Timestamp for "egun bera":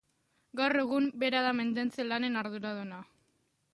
0.83-1.43